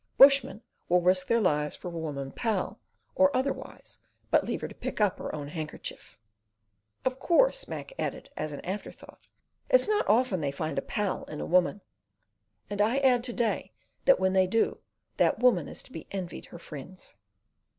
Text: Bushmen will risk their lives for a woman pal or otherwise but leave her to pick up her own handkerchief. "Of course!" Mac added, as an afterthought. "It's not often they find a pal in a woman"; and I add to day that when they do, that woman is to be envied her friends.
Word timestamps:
Bushmen 0.17 0.63
will 0.89 1.03
risk 1.03 1.27
their 1.27 1.39
lives 1.39 1.75
for 1.75 1.89
a 1.89 1.91
woman 1.91 2.31
pal 2.31 2.79
or 3.13 3.29
otherwise 3.37 3.99
but 4.31 4.43
leave 4.43 4.61
her 4.61 4.67
to 4.67 4.73
pick 4.73 4.99
up 4.99 5.19
her 5.19 5.35
own 5.35 5.49
handkerchief. 5.49 6.17
"Of 7.05 7.19
course!" 7.19 7.67
Mac 7.67 7.91
added, 7.99 8.31
as 8.35 8.51
an 8.51 8.61
afterthought. 8.65 9.27
"It's 9.69 9.87
not 9.87 10.09
often 10.09 10.41
they 10.41 10.49
find 10.51 10.79
a 10.79 10.81
pal 10.81 11.25
in 11.25 11.39
a 11.39 11.45
woman"; 11.45 11.81
and 12.67 12.81
I 12.81 12.97
add 12.97 13.23
to 13.25 13.33
day 13.33 13.73
that 14.05 14.19
when 14.19 14.33
they 14.33 14.47
do, 14.47 14.79
that 15.17 15.37
woman 15.37 15.67
is 15.67 15.83
to 15.83 15.91
be 15.91 16.07
envied 16.11 16.45
her 16.45 16.57
friends. 16.57 17.13